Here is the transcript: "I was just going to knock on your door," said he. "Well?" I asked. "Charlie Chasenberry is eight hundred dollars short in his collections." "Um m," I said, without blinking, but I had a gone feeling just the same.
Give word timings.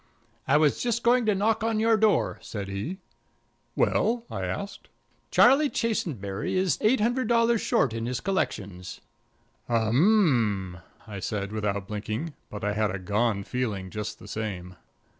"I 0.47 0.57
was 0.57 0.81
just 0.81 1.03
going 1.03 1.27
to 1.27 1.35
knock 1.35 1.63
on 1.63 1.79
your 1.79 1.95
door," 1.95 2.39
said 2.41 2.67
he. 2.69 2.97
"Well?" 3.75 4.25
I 4.31 4.45
asked. 4.45 4.89
"Charlie 5.29 5.69
Chasenberry 5.69 6.55
is 6.55 6.79
eight 6.81 6.99
hundred 6.99 7.27
dollars 7.27 7.61
short 7.61 7.93
in 7.93 8.07
his 8.07 8.19
collections." 8.19 9.01
"Um 9.69 10.73
m," 10.75 10.77
I 11.05 11.19
said, 11.19 11.51
without 11.51 11.87
blinking, 11.87 12.33
but 12.49 12.63
I 12.63 12.73
had 12.73 12.89
a 12.89 12.97
gone 12.97 13.43
feeling 13.43 13.91
just 13.91 14.17
the 14.17 14.27
same. 14.27 14.75